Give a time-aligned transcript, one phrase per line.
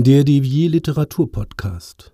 [0.00, 2.12] Der Devier Literatur Podcast.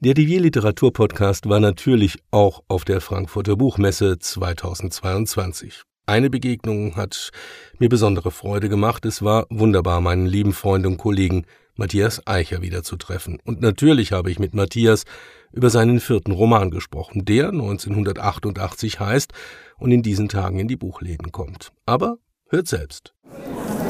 [0.00, 5.80] Der Devier Literatur Podcast war natürlich auch auf der Frankfurter Buchmesse 2022.
[6.04, 7.30] Eine Begegnung hat
[7.78, 9.06] mir besondere Freude gemacht.
[9.06, 13.38] Es war wunderbar, meinen lieben Freund und Kollegen Matthias Eicher wiederzutreffen.
[13.46, 15.04] Und natürlich habe ich mit Matthias
[15.52, 19.32] über seinen vierten Roman gesprochen, der 1988 heißt
[19.78, 21.72] und in diesen Tagen in die Buchläden kommt.
[21.86, 22.18] Aber
[22.50, 23.14] hört selbst.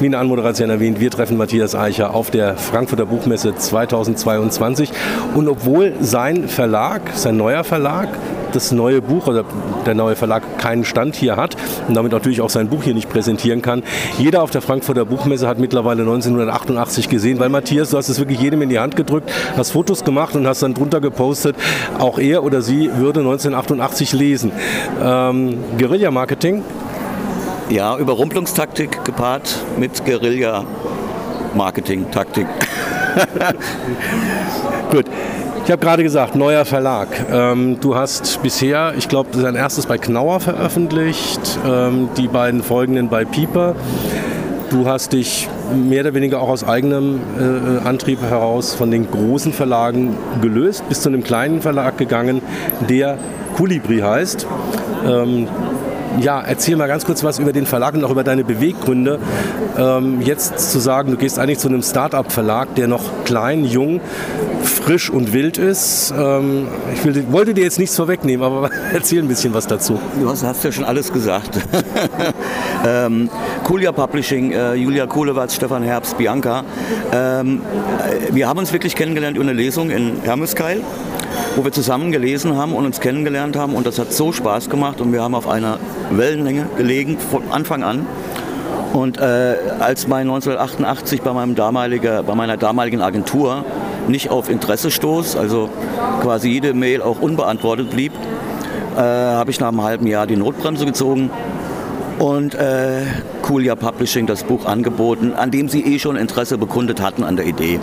[0.01, 4.89] Wie in der Anmoderation erwähnt, wir treffen Matthias Eicher auf der Frankfurter Buchmesse 2022.
[5.35, 8.09] Und obwohl sein Verlag, sein neuer Verlag,
[8.51, 9.45] das neue Buch oder
[9.85, 11.55] der neue Verlag keinen Stand hier hat
[11.87, 13.83] und damit natürlich auch sein Buch hier nicht präsentieren kann.
[14.17, 18.39] Jeder auf der Frankfurter Buchmesse hat mittlerweile 1988 gesehen, weil Matthias, du hast es wirklich
[18.41, 21.55] jedem in die Hand gedrückt, hast Fotos gemacht und hast dann drunter gepostet,
[21.99, 24.51] auch er oder sie würde 1988 lesen.
[24.99, 26.63] Ähm, Guerilla-Marketing
[27.71, 32.45] ja, Überrumpelungstaktik gepaart mit Guerilla-Marketing-Taktik.
[34.91, 35.05] Gut.
[35.63, 37.07] Ich habe gerade gesagt, neuer Verlag.
[37.31, 43.09] Ähm, du hast bisher, ich glaube, dein erstes bei Knauer veröffentlicht, ähm, die beiden folgenden
[43.09, 43.75] bei Pieper.
[44.71, 49.53] Du hast dich mehr oder weniger auch aus eigenem äh, Antrieb heraus von den großen
[49.53, 52.41] Verlagen gelöst, bist zu einem kleinen Verlag gegangen,
[52.89, 53.19] der
[53.55, 54.47] Kulibri heißt.
[55.07, 55.47] Ähm,
[56.19, 59.19] ja, erzähl mal ganz kurz was über den Verlag und auch über deine Beweggründe.
[59.77, 64.01] Ähm, jetzt zu sagen, du gehst eigentlich zu einem Start-up-Verlag, der noch klein, jung,
[64.63, 66.13] frisch und wild ist.
[66.17, 69.99] Ähm, ich will, wollte dir jetzt nichts vorwegnehmen, aber erzähl ein bisschen was dazu.
[70.19, 71.57] Du hast, hast ja schon alles gesagt.
[72.87, 73.29] ähm,
[73.63, 76.63] Kulia Publishing, äh, Julia Kohlewatz, Stefan Herbst, Bianca.
[77.11, 77.61] Ähm,
[77.99, 80.81] äh, wir haben uns wirklich kennengelernt über eine Lesung in Hermeskeil
[81.55, 85.01] wo wir zusammen gelesen haben und uns kennengelernt haben und das hat so Spaß gemacht
[85.01, 85.79] und wir haben auf einer
[86.11, 88.05] Wellenlänge gelegen von Anfang an.
[88.93, 93.63] Und äh, als mein 1988 bei, meinem damaliger, bei meiner damaligen Agentur
[94.07, 95.69] nicht auf Interesse stoß, also
[96.21, 98.11] quasi jede Mail auch unbeantwortet blieb,
[98.97, 101.29] äh, habe ich nach einem halben Jahr die Notbremse gezogen
[102.19, 103.03] und äh,
[103.41, 107.45] Coolja Publishing das Buch angeboten, an dem sie eh schon Interesse bekundet hatten an der
[107.45, 107.79] Idee.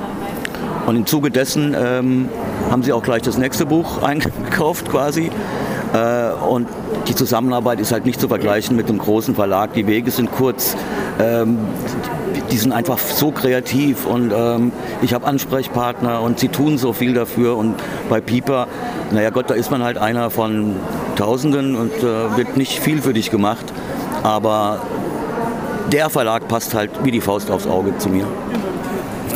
[0.88, 2.30] Und im Zuge dessen ähm,
[2.70, 5.30] haben sie auch gleich das nächste Buch eingekauft quasi.
[5.92, 6.66] Äh, und
[7.08, 9.74] die Zusammenarbeit ist halt nicht zu vergleichen mit einem großen Verlag.
[9.74, 10.78] Die Wege sind kurz.
[11.20, 11.58] Ähm,
[12.50, 14.72] die sind einfach so kreativ und ähm,
[15.02, 17.58] ich habe Ansprechpartner und sie tun so viel dafür.
[17.58, 17.74] Und
[18.08, 18.66] bei Pieper,
[19.10, 20.76] naja Gott, da ist man halt einer von
[21.16, 23.66] Tausenden und äh, wird nicht viel für dich gemacht.
[24.22, 24.80] Aber
[25.92, 28.24] der Verlag passt halt wie die Faust aufs Auge zu mir.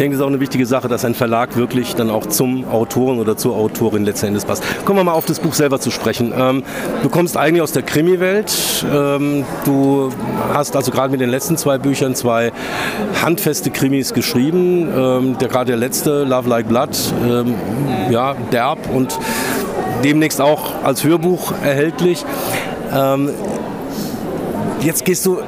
[0.02, 2.68] Ich denke, das ist auch eine wichtige Sache, dass ein Verlag wirklich dann auch zum
[2.68, 4.64] Autoren oder zur Autorin letztendlich passt.
[4.84, 6.34] Kommen wir mal auf das Buch selber zu sprechen.
[6.36, 6.64] Ähm,
[7.04, 8.84] du kommst eigentlich aus der Krimi-Welt.
[8.92, 10.10] Ähm, du
[10.52, 12.50] hast also gerade mit den letzten zwei Büchern zwei
[13.22, 14.88] handfeste Krimis geschrieben.
[14.92, 17.54] Ähm, der gerade der letzte, Love Like Blood, ähm,
[18.10, 19.16] ja, derb und
[20.02, 22.24] demnächst auch als Hörbuch erhältlich.
[22.92, 23.30] Ähm,
[24.80, 25.38] jetzt gehst du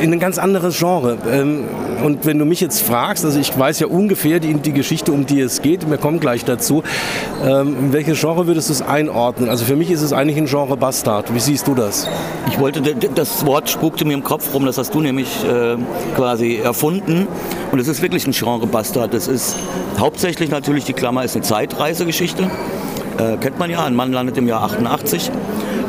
[0.00, 1.18] in ein ganz anderes Genre.
[1.30, 1.64] Ähm,
[2.04, 5.26] und wenn du mich jetzt fragst, also ich weiß ja ungefähr die, die Geschichte, um
[5.26, 6.82] die es geht, wir kommen gleich dazu,
[7.44, 9.48] ähm, in welches Genre würdest du es einordnen?
[9.48, 11.32] Also für mich ist es eigentlich ein Genre Bastard.
[11.34, 12.08] Wie siehst du das?
[12.48, 15.76] Ich wollte, das Wort spukte mir im Kopf rum, das hast du nämlich äh,
[16.14, 17.26] quasi erfunden.
[17.72, 19.14] Und es ist wirklich ein Genre Bastard.
[19.14, 19.56] Das ist
[19.98, 22.50] hauptsächlich natürlich, die Klammer ist eine Zeitreisegeschichte.
[23.18, 25.30] Äh, kennt man ja, ein Mann landet im Jahr 88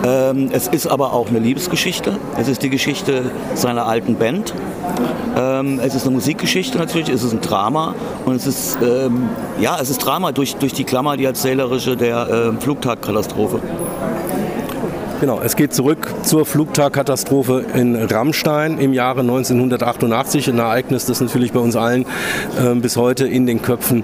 [0.06, 2.18] ähm, es ist aber auch eine Liebesgeschichte.
[2.38, 4.53] Es ist die Geschichte seiner alten Band.
[5.38, 7.94] Ähm, es ist eine Musikgeschichte natürlich, es ist ein Drama
[8.25, 12.53] und es ist, ähm, ja, es ist Drama durch, durch die Klammer, die erzählerische der
[12.58, 13.62] äh, Flugtagkatastrophe.
[15.19, 20.47] Genau, es geht zurück zur Flugtagkatastrophe in Rammstein im Jahre 1988.
[20.50, 22.05] Ein Ereignis, das natürlich bei uns allen
[22.63, 24.03] äh, bis heute in den Köpfen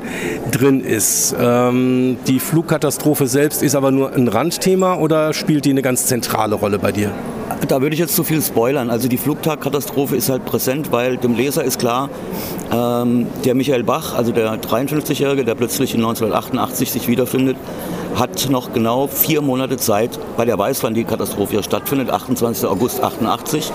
[0.49, 1.35] drin ist.
[1.39, 6.55] Ähm, die Flugkatastrophe selbst ist aber nur ein Randthema oder spielt die eine ganz zentrale
[6.55, 7.11] Rolle bei dir?
[7.67, 8.89] Da würde ich jetzt zu viel spoilern.
[8.89, 12.09] Also die Flugtagkatastrophe ist halt präsent, weil dem Leser ist klar,
[12.71, 17.57] ähm, der Michael Bach, also der 53-Jährige, der plötzlich in 1988 sich wiederfindet,
[18.15, 22.65] hat noch genau vier Monate Zeit, weil er weiß, wann die Katastrophe hier stattfindet, 28.
[22.67, 23.71] August 88,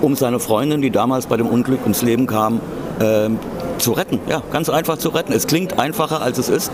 [0.00, 2.60] um seine Freundin, die damals bei dem Unglück ums Leben kam,
[3.00, 3.28] äh,
[3.78, 4.20] zu retten.
[4.28, 5.32] Ja, ganz einfach zu retten.
[5.32, 6.72] Es klingt einfacher, als es ist,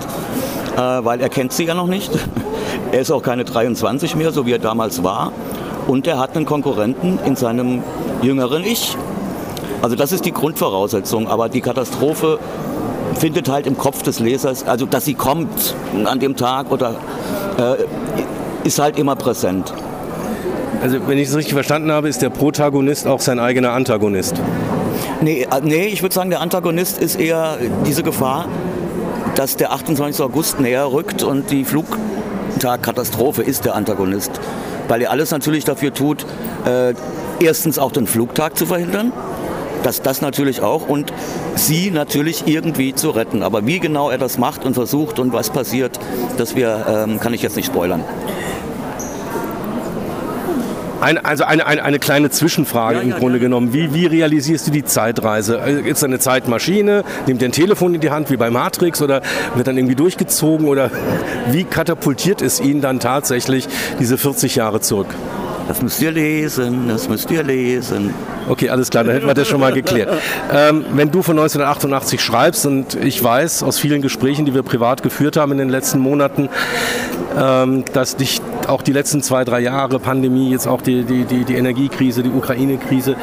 [0.76, 2.10] äh, weil er kennt sie ja noch nicht.
[2.92, 5.32] er ist auch keine 23 mehr, so wie er damals war.
[5.86, 7.82] Und er hat einen Konkurrenten in seinem
[8.22, 8.96] jüngeren Ich.
[9.82, 11.28] Also das ist die Grundvoraussetzung.
[11.28, 12.38] Aber die Katastrophe
[13.14, 15.74] findet halt im Kopf des Lesers, also dass sie kommt
[16.04, 16.94] an dem Tag oder
[17.58, 19.72] äh, ist halt immer präsent.
[20.82, 24.34] Also wenn ich es richtig verstanden habe, ist der Protagonist auch sein eigener Antagonist.
[25.20, 28.48] Nee, äh, nee ich würde sagen, der Antagonist ist eher diese Gefahr,
[29.34, 30.20] dass der 28.
[30.24, 34.40] August näher rückt und die Flugtagkatastrophe ist der Antagonist.
[34.92, 36.26] Weil er alles natürlich dafür tut,
[36.66, 36.92] äh,
[37.40, 39.10] erstens auch den Flugtag zu verhindern,
[39.84, 41.14] dass das natürlich auch und
[41.54, 43.42] sie natürlich irgendwie zu retten.
[43.42, 45.98] Aber wie genau er das macht und versucht und was passiert,
[46.36, 48.04] das wir, ähm, kann ich jetzt nicht spoilern.
[51.02, 53.42] Ein, also eine, eine, eine, kleine Zwischenfrage ja, im ja, Grunde ja.
[53.42, 53.72] genommen.
[53.72, 55.56] Wie, wie, realisierst du die Zeitreise?
[55.56, 57.02] Ist da eine Zeitmaschine?
[57.26, 59.20] Nimmt ein Telefon in die Hand wie bei Matrix oder
[59.56, 60.68] wird dann irgendwie durchgezogen?
[60.68, 60.92] Oder
[61.50, 63.66] wie katapultiert es ihn dann tatsächlich
[63.98, 65.08] diese 40 Jahre zurück?
[65.66, 68.14] Das müsst ihr lesen, das müsst ihr lesen.
[68.48, 70.08] Okay, alles klar, dann hätten wir das schon mal geklärt.
[70.52, 75.02] Ähm, wenn du von 1988 schreibst und ich weiß aus vielen Gesprächen, die wir privat
[75.02, 76.48] geführt haben in den letzten Monaten,
[77.36, 81.44] ähm, dass dich auch die letzten zwei, drei Jahre Pandemie, jetzt auch die, die, die,
[81.44, 83.16] die Energiekrise, die Ukraine-Krise,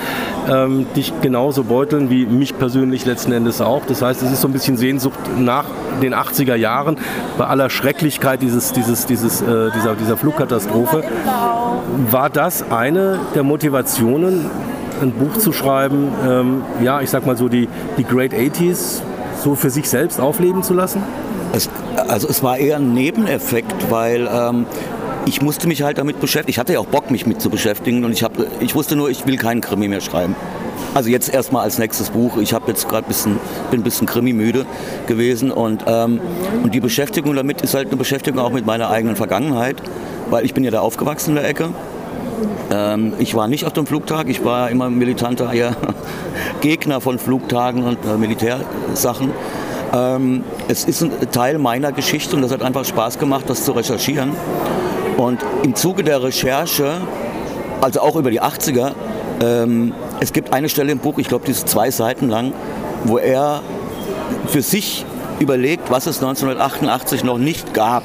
[0.49, 3.85] ähm, dich genauso beuteln wie mich persönlich letzten Endes auch.
[3.85, 5.65] Das heißt, es ist so ein bisschen Sehnsucht nach
[6.01, 6.97] den 80er Jahren,
[7.37, 11.03] bei aller Schrecklichkeit dieses, dieses, dieses, äh, dieser, dieser Flugkatastrophe.
[12.11, 14.45] War das eine der Motivationen,
[15.01, 19.01] ein Buch zu schreiben, ähm, ja, ich sag mal so, die, die Great 80s
[19.41, 21.01] so für sich selbst aufleben zu lassen?
[21.53, 21.69] Es,
[22.07, 24.65] also es war eher ein Nebeneffekt, weil ähm,
[25.25, 26.51] ich musste mich halt damit beschäftigen.
[26.51, 29.09] Ich hatte ja auch Bock, mich mit zu beschäftigen und ich, hab, ich wusste nur,
[29.09, 30.35] ich will keinen Krimi mehr schreiben.
[30.93, 32.37] Also jetzt erstmal als nächstes Buch.
[32.37, 33.39] Ich habe jetzt gerade bisschen,
[33.69, 34.65] bin ein bisschen Krimi-müde
[35.07, 36.19] gewesen und, ähm,
[36.63, 39.75] und die Beschäftigung damit ist halt eine Beschäftigung auch mit meiner eigenen Vergangenheit,
[40.29, 41.69] weil ich bin ja da aufgewachsen in der Ecke.
[42.71, 45.75] Ähm, ich war nicht auf dem Flugtag, ich war immer militanter ja,
[46.61, 49.31] Gegner von Flugtagen und äh, Militärsachen.
[49.93, 53.71] Ähm, es ist ein Teil meiner Geschichte und das hat einfach Spaß gemacht, das zu
[53.73, 54.31] recherchieren.
[55.19, 57.01] Und im Zuge der Recherche,
[57.81, 58.93] also auch über die 80er,
[59.43, 62.53] ähm, es gibt eine Stelle im Buch, ich glaube, die ist zwei Seiten lang,
[63.03, 63.61] wo er
[64.47, 65.05] für sich
[65.39, 68.03] überlegt, was es 1988 noch nicht gab.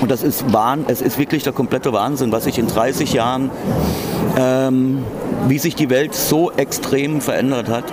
[0.00, 3.52] Und das ist Wahn, es ist wirklich der komplette Wahnsinn, was sich in 30 Jahren,
[4.36, 5.04] ähm,
[5.46, 7.84] wie sich die Welt so extrem verändert hat.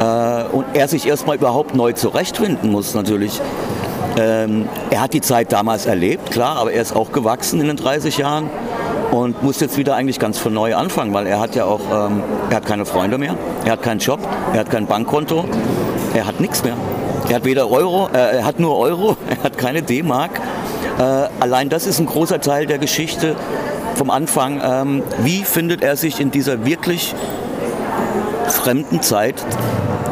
[0.00, 3.40] Äh, und er sich erstmal überhaupt neu zurechtfinden muss natürlich.
[4.18, 7.76] Ähm, er hat die Zeit damals erlebt, klar, aber er ist auch gewachsen in den
[7.76, 8.50] 30 Jahren
[9.10, 12.22] und muss jetzt wieder eigentlich ganz von neu anfangen, weil er hat ja auch, ähm,
[12.50, 14.20] er hat keine Freunde mehr, er hat keinen Job,
[14.52, 15.44] er hat kein Bankkonto,
[16.14, 16.76] er hat nichts mehr.
[17.28, 20.40] Er hat weder Euro, äh, er hat nur Euro, er hat keine D-Mark.
[20.98, 21.02] Äh,
[21.40, 23.36] allein das ist ein großer Teil der Geschichte
[23.94, 24.60] vom Anfang.
[24.64, 27.14] Ähm, wie findet er sich in dieser wirklich
[28.48, 29.44] fremden Zeit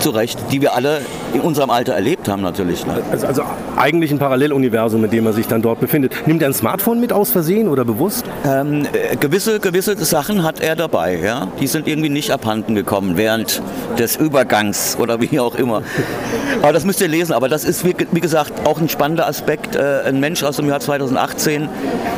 [0.00, 1.02] zurecht, die wir alle
[1.34, 2.86] in unserem Alter erlebt haben natürlich.
[2.86, 3.02] Ne?
[3.10, 3.42] Also, also,
[3.76, 6.26] eigentlich ein Paralleluniversum, in dem er sich dann dort befindet.
[6.26, 8.24] Nimmt er ein Smartphone mit aus Versehen oder bewusst?
[8.44, 11.48] Ähm, äh, gewisse, gewisse Sachen hat er dabei, ja.
[11.60, 13.62] Die sind irgendwie nicht abhanden gekommen während
[13.98, 15.82] des Übergangs oder wie auch immer.
[16.62, 17.32] Aber das müsst ihr lesen.
[17.32, 19.76] Aber das ist, wie, wie gesagt, auch ein spannender Aspekt.
[19.76, 21.62] Äh, ein Mensch aus dem Jahr 2018,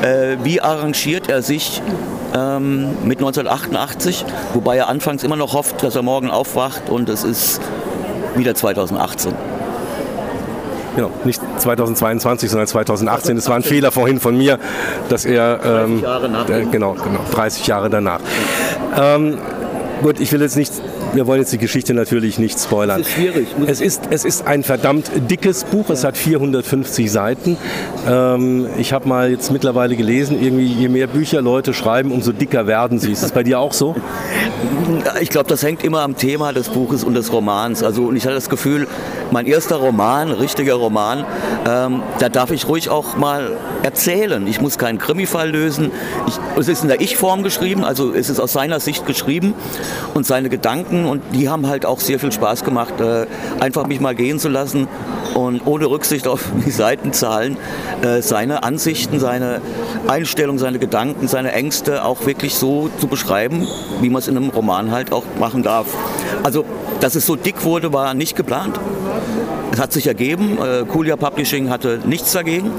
[0.02, 1.82] äh, wie arrangiert er sich
[2.34, 4.24] ähm, mit 1988,
[4.54, 7.60] wobei er anfangs immer noch hofft, dass er morgen aufwacht und es ist
[8.36, 9.34] wieder 2018.
[10.94, 13.36] Genau, nicht 2022, sondern 2018.
[13.36, 14.58] Das war ein Fehler vorhin von mir,
[15.08, 18.20] dass er ähm, 30 Jahre nach äh, genau, genau, 30 Jahre danach.
[18.96, 19.38] Ähm,
[20.02, 20.72] gut, ich will jetzt nicht
[21.12, 23.00] wir wollen jetzt die Geschichte natürlich nicht spoilern.
[23.00, 23.48] Es ist schwierig.
[23.66, 25.90] Es ist, es ist ein verdammt dickes Buch.
[25.90, 27.56] Es hat 450 Seiten.
[28.08, 32.66] Ähm, ich habe mal jetzt mittlerweile gelesen, irgendwie je mehr Bücher Leute schreiben, umso dicker
[32.66, 33.12] werden sie.
[33.12, 33.94] Ist das bei dir auch so?
[35.20, 37.82] Ich glaube, das hängt immer am Thema des Buches und des Romans.
[37.82, 38.86] Also und ich hatte das Gefühl,
[39.30, 41.24] mein erster Roman, richtiger Roman,
[41.66, 44.46] ähm, da darf ich ruhig auch mal erzählen.
[44.46, 45.90] Ich muss keinen Krimifall lösen.
[46.26, 49.54] Ich, es ist in der Ich-Form geschrieben, also es ist aus seiner Sicht geschrieben
[50.14, 53.26] und seine Gedanken und die haben halt auch sehr viel Spaß gemacht, äh,
[53.60, 54.88] einfach mich mal gehen zu lassen
[55.34, 57.56] und ohne Rücksicht auf die Seitenzahlen
[58.02, 59.60] äh, seine Ansichten, seine
[60.08, 63.66] Einstellung, seine Gedanken, seine Ängste auch wirklich so zu beschreiben,
[64.00, 65.86] wie man es in einem Roman halt auch machen darf.
[66.42, 66.64] Also,
[67.00, 68.78] dass es so dick wurde, war nicht geplant.
[69.72, 70.58] Es hat sich ergeben.
[70.62, 72.70] Äh, Kulia Publishing hatte nichts dagegen.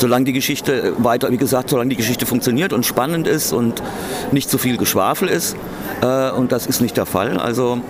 [0.00, 3.82] Solange die Geschichte weiter, wie gesagt, solange die Geschichte funktioniert und spannend ist und
[4.32, 5.56] nicht zu so viel Geschwafel ist.
[6.00, 7.36] Äh, und das ist nicht der Fall.
[7.36, 7.82] Also,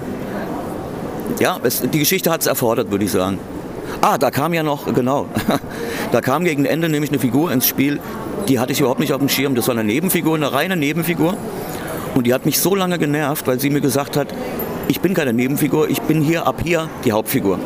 [1.38, 3.38] ja, es, die Geschichte hat es erfordert, würde ich sagen.
[4.00, 5.28] Ah, da kam ja noch, genau,
[6.12, 8.00] da kam gegen Ende nämlich eine Figur ins Spiel,
[8.48, 9.54] die hatte ich überhaupt nicht auf dem Schirm.
[9.54, 11.36] Das war eine Nebenfigur, eine reine Nebenfigur.
[12.16, 14.34] Und die hat mich so lange genervt, weil sie mir gesagt hat,
[14.88, 17.60] ich bin keine Nebenfigur, ich bin hier ab hier die Hauptfigur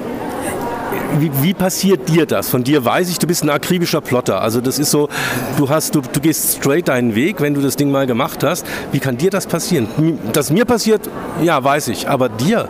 [1.18, 2.48] wie, wie, passiert dir das?
[2.48, 4.40] Von dir weiß ich, du bist ein akribischer Plotter.
[4.40, 5.08] Also das ist so,
[5.56, 8.66] du hast, du, du gehst straight deinen Weg, wenn du das Ding mal gemacht hast.
[8.92, 9.88] Wie kann dir das passieren?
[10.32, 11.08] Dass mir passiert,
[11.42, 12.08] ja, weiß ich.
[12.08, 12.68] Aber dir?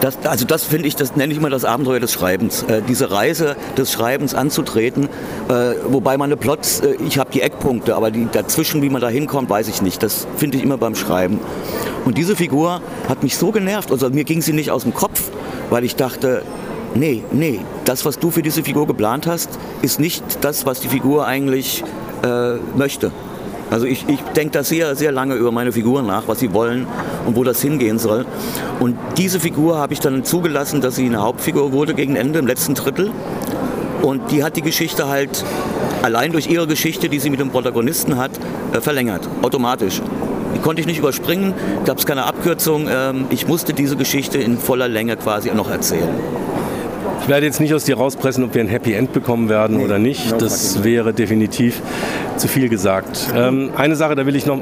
[0.00, 2.62] Das, also das finde ich, das nenne ich immer das Abenteuer des Schreibens.
[2.64, 5.08] Äh, diese Reise des Schreibens anzutreten,
[5.48, 9.08] äh, wobei meine Plots, äh, ich habe die Eckpunkte, aber die, dazwischen, wie man da
[9.08, 10.02] hinkommt, weiß ich nicht.
[10.02, 11.40] Das finde ich immer beim Schreiben.
[12.04, 15.30] Und diese Figur hat mich so genervt, also mir ging sie nicht aus dem Kopf,
[15.70, 16.42] weil ich dachte,
[16.94, 19.50] nee, nee, das, was du für diese Figur geplant hast,
[19.82, 21.84] ist nicht das, was die Figur eigentlich
[22.22, 23.12] äh, möchte.
[23.70, 26.86] Also ich, ich denke da sehr, sehr lange über meine Figuren nach, was sie wollen
[27.26, 28.26] und wo das hingehen soll.
[28.78, 32.46] Und diese Figur habe ich dann zugelassen, dass sie eine Hauptfigur wurde gegen Ende im
[32.46, 33.10] letzten Drittel.
[34.02, 35.44] Und die hat die Geschichte halt
[36.02, 38.32] allein durch ihre Geschichte, die sie mit dem Protagonisten hat,
[38.72, 40.02] äh, verlängert, automatisch.
[40.54, 42.86] Die konnte ich nicht überspringen, gab es keine Abkürzung.
[42.88, 46.14] Ähm, ich musste diese Geschichte in voller Länge quasi noch erzählen.
[47.22, 49.84] Ich werde jetzt nicht aus dir rauspressen, ob wir ein Happy End bekommen werden nee,
[49.84, 50.40] oder nicht.
[50.40, 51.80] Das wäre definitiv
[52.36, 53.32] zu viel gesagt.
[53.34, 54.60] Ähm, eine Sache, da will ich noch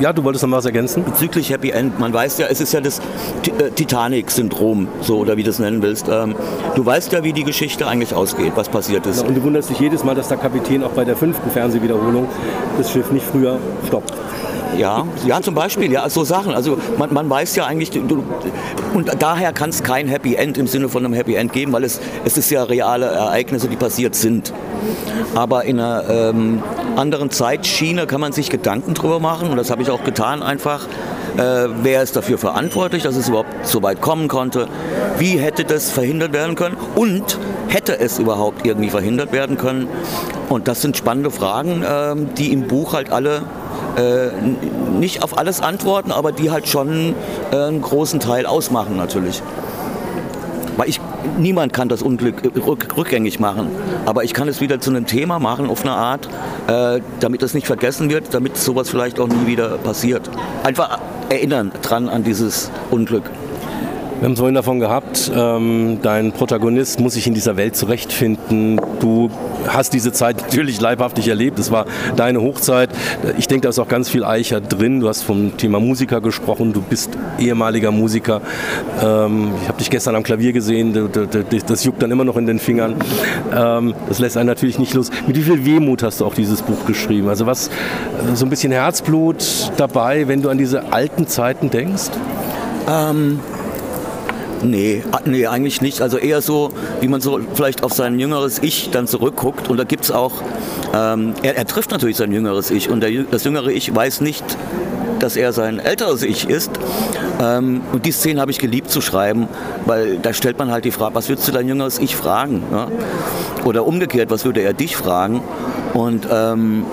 [0.00, 1.04] ja, du wolltest noch was ergänzen?
[1.04, 1.98] Bezüglich Happy End.
[1.98, 5.82] Man weiß ja, es ist ja das äh, Titanic-Syndrom, so oder wie du es nennen
[5.82, 6.08] willst.
[6.08, 6.36] Ähm,
[6.76, 9.26] du weißt ja, wie die Geschichte eigentlich ausgeht, was passiert ist.
[9.26, 12.28] Und du wunderst dich jedes Mal, dass der Kapitän auch bei der fünften Fernsehwiederholung
[12.76, 14.12] das Schiff nicht früher stoppt.
[14.76, 16.54] Ja, ja, zum Beispiel, ja, so Sachen.
[16.54, 18.24] Also man, man weiß ja eigentlich, du,
[18.94, 21.84] und daher kann es kein Happy End im Sinne von einem Happy End geben, weil
[21.84, 24.52] es, es ist ja reale Ereignisse, die passiert sind.
[25.34, 26.62] Aber in einer ähm,
[26.96, 30.86] anderen Zeitschiene kann man sich Gedanken drüber machen und das habe ich auch getan einfach.
[31.36, 34.66] Äh, wer ist dafür verantwortlich, dass es überhaupt so weit kommen konnte?
[35.18, 36.76] Wie hätte das verhindert werden können?
[36.96, 39.86] Und hätte es überhaupt irgendwie verhindert werden können?
[40.48, 43.42] Und das sind spannende Fragen, äh, die im Buch halt alle
[43.96, 44.28] äh,
[44.98, 47.14] nicht auf alles antworten, aber die halt schon
[47.50, 49.42] äh, einen großen Teil ausmachen natürlich.
[50.76, 51.00] Weil ich,
[51.38, 53.68] niemand kann das Unglück rück, rückgängig machen,
[54.06, 56.28] aber ich kann es wieder zu einem Thema machen auf eine Art,
[56.68, 60.30] äh, damit es nicht vergessen wird, damit sowas vielleicht auch nie wieder passiert.
[60.62, 63.24] Einfach erinnern dran an dieses Unglück.
[64.20, 68.80] Wir haben es vorhin davon gehabt, ähm, dein Protagonist muss sich in dieser Welt zurechtfinden.
[69.00, 69.30] Du
[69.66, 71.58] hast diese Zeit natürlich leibhaftig erlebt.
[71.58, 71.86] Es war
[72.16, 72.90] deine Hochzeit.
[73.38, 75.00] Ich denke, da ist auch ganz viel Eicher drin.
[75.00, 76.72] Du hast vom Thema Musiker gesprochen.
[76.72, 78.40] Du bist ehemaliger Musiker.
[79.02, 81.10] Ähm, ich habe dich gestern am Klavier gesehen.
[81.66, 82.96] Das juckt dann immer noch in den Fingern.
[83.54, 85.10] Ähm, das lässt einen natürlich nicht los.
[85.26, 87.28] Mit wie viel Wehmut hast du auch dieses Buch geschrieben?
[87.28, 87.70] Also was,
[88.34, 92.10] so ein bisschen Herzblut dabei, wenn du an diese alten Zeiten denkst?
[92.88, 93.40] Ähm
[94.62, 96.00] Nee, nee, eigentlich nicht.
[96.00, 99.68] Also eher so, wie man so vielleicht auf sein jüngeres Ich dann zurückguckt.
[99.68, 100.32] Und da gibt es auch,
[100.94, 102.90] ähm, er, er, trifft natürlich sein jüngeres Ich.
[102.90, 104.44] Und der, das jüngere Ich weiß nicht,
[105.18, 106.70] dass er sein älteres Ich ist.
[107.40, 109.48] Ähm, und die Szene habe ich geliebt zu schreiben,
[109.86, 112.64] weil da stellt man halt die Frage, was würdest du dein jüngeres Ich fragen?
[112.72, 112.88] Ja?
[113.64, 115.42] Oder umgekehrt, was würde er dich fragen?
[115.94, 116.84] Und ähm,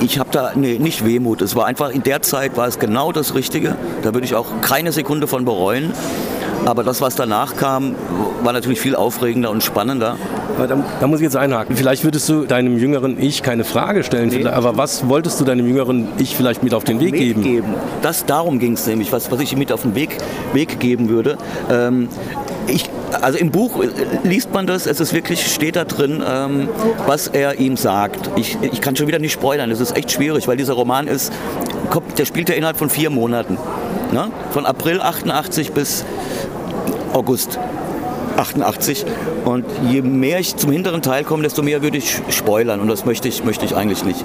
[0.00, 1.42] ich habe da nee, nicht Wehmut.
[1.42, 3.76] Es war einfach in der Zeit war es genau das Richtige.
[4.02, 5.92] Da würde ich auch keine Sekunde von bereuen.
[6.66, 7.94] Aber das, was danach kam,
[8.42, 10.16] war natürlich viel aufregender und spannender.
[10.58, 11.74] Da, da, muss ich jetzt einhaken.
[11.74, 14.44] Vielleicht würdest du deinem jüngeren Ich keine Frage stellen, nee.
[14.46, 17.42] aber was wolltest du deinem jüngeren Ich vielleicht mit auf den Weg, Weg geben?
[17.42, 17.74] geben?
[18.02, 20.18] Das, darum ging es nämlich, was, was ich ihm mit auf den Weg,
[20.52, 21.38] Weg geben würde.
[21.70, 22.08] Ähm,
[22.66, 22.90] ich,
[23.20, 23.82] also im Buch
[24.22, 26.68] liest man das, es ist wirklich, steht da drin, ähm,
[27.06, 28.30] was er ihm sagt.
[28.36, 31.32] Ich, ich kann schon wieder nicht spoilern, es ist echt schwierig, weil dieser Roman ist,
[31.90, 33.56] kommt, der spielt ja innerhalb von vier Monaten.
[34.12, 34.30] Ne?
[34.50, 36.04] Von April 88 bis
[37.12, 37.58] August
[38.36, 39.04] 88.
[39.44, 42.80] Und je mehr ich zum hinteren Teil komme, desto mehr würde ich spoilern.
[42.80, 44.24] Und das möchte ich, möchte ich eigentlich nicht.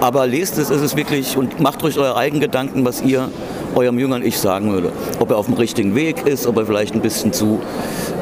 [0.00, 3.28] Aber lest es, es ist wirklich, und macht euch eure eigenen Gedanken, was ihr
[3.74, 4.92] eurem jüngeren Ich sagen würde.
[5.18, 7.60] Ob er auf dem richtigen Weg ist, ob er vielleicht ein bisschen zu,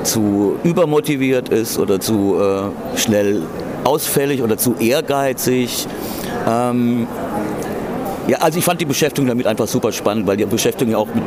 [0.02, 3.42] zu übermotiviert ist oder zu äh, schnell
[3.84, 5.86] ausfällig oder zu ehrgeizig.
[6.48, 7.06] Ähm,
[8.28, 11.08] ja, also ich fand die Beschäftigung damit einfach super spannend, weil die Beschäftigung ja auch
[11.14, 11.24] mit,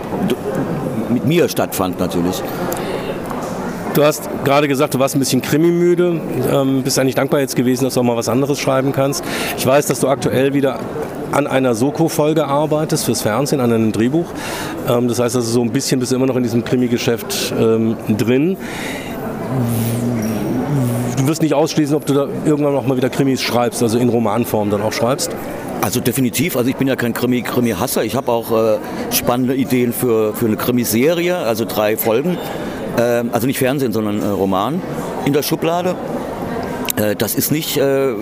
[1.10, 2.42] mit mir stattfand natürlich.
[3.94, 6.22] Du hast gerade gesagt, du warst ein bisschen krimimüde.
[6.54, 9.24] Ähm, bist eigentlich dankbar jetzt gewesen, dass du auch mal was anderes schreiben kannst.
[9.58, 10.80] Ich weiß, dass du aktuell wieder
[11.32, 14.28] an einer Soko-Folge arbeitest fürs Fernsehen, an einem Drehbuch.
[14.88, 17.98] Ähm, das heißt also so ein bisschen bist du immer noch in diesem Krimi-Geschäft ähm,
[18.18, 18.58] drin.
[21.18, 24.10] Du wirst nicht ausschließen, ob du da irgendwann noch mal wieder Krimis schreibst, also in
[24.10, 25.32] Romanform dann auch schreibst?
[25.82, 28.04] Also definitiv, also ich bin ja kein Krimi-Krimi-Hasser.
[28.04, 28.80] Ich habe auch äh,
[29.12, 32.38] spannende Ideen für, für eine Krimiserie, also drei Folgen.
[32.98, 34.82] Äh, also nicht Fernsehen, sondern äh, Roman
[35.26, 35.96] in der Schublade.
[36.98, 38.14] Äh, das ist nicht äh,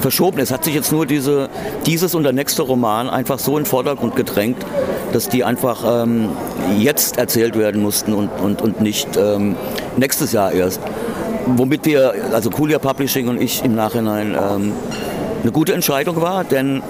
[0.00, 0.38] verschoben.
[0.40, 1.48] Es hat sich jetzt nur diese,
[1.86, 4.58] dieses und der nächste Roman einfach so in den Vordergrund gedrängt,
[5.12, 6.28] dass die einfach ähm,
[6.78, 9.56] jetzt erzählt werden mussten und, und, und nicht ähm,
[9.96, 10.80] nächstes Jahr erst.
[11.46, 14.72] womit wir, also Kulia Publishing und ich im Nachhinein ähm,
[15.46, 16.82] eine gute Entscheidung war, denn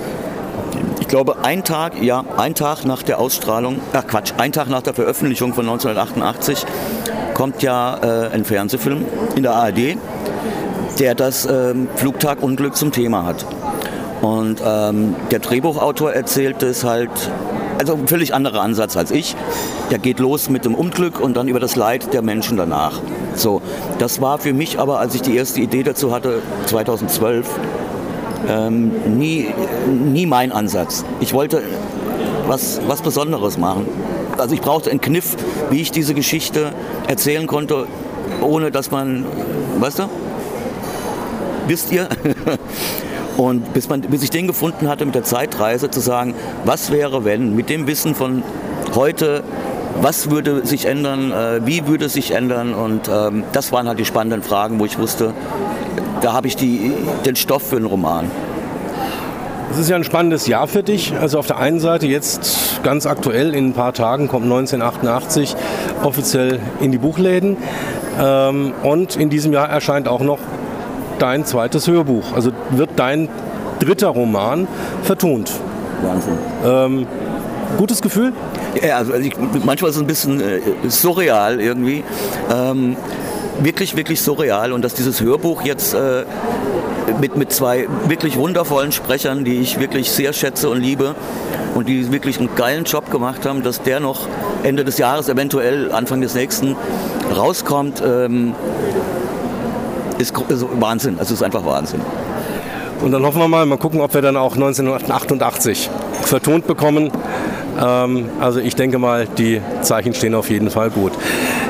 [0.99, 4.81] ich glaube, ein Tag, ja, ein Tag nach der Ausstrahlung, ach Quatsch, ein Tag nach
[4.81, 6.65] der Veröffentlichung von 1988
[7.35, 9.99] kommt ja äh, ein Fernsehfilm in der ARD,
[10.99, 13.45] der das ähm, Flugtagunglück zum Thema hat.
[14.23, 17.11] Und ähm, der Drehbuchautor erzählt es halt,
[17.79, 19.37] also ein völlig anderer Ansatz als ich.
[19.91, 23.03] Der geht los mit dem Unglück und dann über das Leid der Menschen danach.
[23.35, 23.61] So,
[23.99, 27.47] das war für mich aber, als ich die erste Idee dazu hatte, 2012,
[28.49, 29.49] ähm, nie,
[29.87, 31.05] nie mein Ansatz.
[31.21, 31.63] Ich wollte
[32.47, 33.87] was, was Besonderes machen.
[34.39, 35.37] Also ich brauchte einen Kniff,
[35.71, 36.73] wie ich diese Geschichte
[37.09, 37.87] erzählen konnte,
[38.43, 39.25] ohne dass man,
[39.79, 40.05] weißt du?
[41.67, 42.09] Wisst ihr?
[43.37, 47.25] Und bis, man, bis ich den gefunden hatte mit der Zeitreise, zu sagen, was wäre,
[47.25, 48.43] wenn, mit dem Wissen von
[48.95, 49.43] heute,
[50.01, 52.73] was würde sich ändern, äh, wie würde es sich ändern.
[52.75, 55.35] Und ähm, das waren halt die spannenden Fragen, wo ich wusste,
[56.21, 56.93] da habe ich die,
[57.25, 58.31] den Stoff für einen Roman.
[59.71, 61.13] Es ist ja ein spannendes Jahr für dich.
[61.21, 65.57] Also auf der einen Seite jetzt ganz aktuell, in ein paar Tagen kommt 1988
[66.03, 67.57] offiziell in die Buchläden.
[68.21, 70.39] Ähm, und in diesem Jahr erscheint auch noch
[71.19, 72.33] dein zweites Hörbuch.
[72.35, 73.29] Also wird dein
[73.81, 74.69] dritter Roman
[75.03, 75.51] vertont.
[76.03, 76.39] Wahnsinn.
[76.65, 77.07] Ähm,
[77.77, 78.33] gutes Gefühl?
[78.87, 82.05] Ja, also ich, manchmal ist es ein bisschen äh, surreal irgendwie.
[82.55, 82.97] Ähm,
[83.61, 84.73] wirklich, wirklich surreal.
[84.73, 86.25] Und dass dieses Hörbuch jetzt äh,
[87.21, 91.15] mit, mit zwei wirklich wundervollen Sprechern, die ich wirklich sehr schätze und liebe
[91.75, 94.27] und die wirklich einen geilen Job gemacht haben, dass der noch
[94.63, 96.77] Ende des Jahres, eventuell Anfang des nächsten,
[97.37, 98.55] rauskommt, ähm,
[100.19, 101.19] ist, ist Wahnsinn.
[101.19, 102.01] Also ist einfach Wahnsinn.
[103.03, 105.91] Und dann hoffen wir mal, mal gucken, ob wir dann auch 1988
[106.23, 107.11] vertont bekommen.
[107.81, 111.13] Ähm, also ich denke mal, die Zeichen stehen auf jeden Fall gut.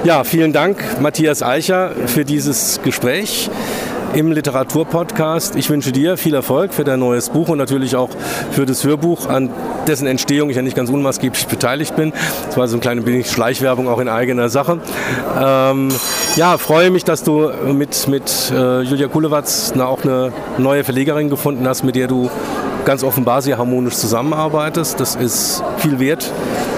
[0.06, 3.50] Ja, vielen Dank, Matthias Eicher, für dieses Gespräch
[4.14, 5.56] im Literaturpodcast.
[5.56, 8.10] Ich wünsche dir viel Erfolg für dein neues Buch und natürlich auch
[8.52, 9.50] für das Hörbuch, an
[9.88, 12.12] dessen Entstehung ich ja nicht ganz unmaßgeblich beteiligt bin.
[12.46, 14.78] Das war so ein kleines wenig Schleichwerbung auch in eigener Sache.
[15.42, 15.88] Ähm,
[16.36, 21.66] ja, freue mich, dass du mit, mit äh, Julia Kulewatz auch eine neue Verlegerin gefunden
[21.66, 22.30] hast, mit der du
[22.84, 25.00] ganz offenbar sehr harmonisch zusammenarbeitest.
[25.00, 26.30] Das ist viel wert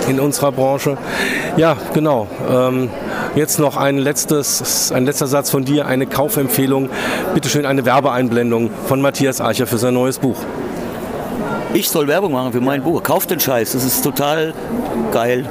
[0.08, 0.96] in unserer Branche.
[1.58, 2.26] Ja, genau.
[2.50, 2.88] Ähm,
[3.34, 6.90] jetzt noch ein, letztes, ein letzter Satz von dir, eine Kaufempfehlung.
[7.34, 10.36] Bitte schön eine Werbeeinblendung von Matthias Eicher für sein neues Buch.
[11.74, 13.02] Ich soll Werbung machen für mein Buch.
[13.02, 14.54] Kauft den Scheiß, das ist total
[15.12, 15.44] geil.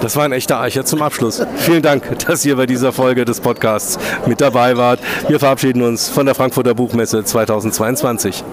[0.00, 1.42] Das war ein echter Eicher zum Abschluss.
[1.56, 5.00] Vielen Dank, dass ihr bei dieser Folge des Podcasts mit dabei wart.
[5.28, 8.44] Wir verabschieden uns von der Frankfurter Buchmesse 2022.